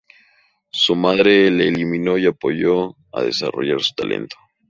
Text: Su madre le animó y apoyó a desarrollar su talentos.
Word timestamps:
Su 0.71 0.95
madre 0.95 1.51
le 1.51 1.67
animó 1.67 2.17
y 2.17 2.25
apoyó 2.25 2.95
a 3.13 3.21
desarrollar 3.21 3.81
su 3.83 3.93
talentos. 3.93 4.39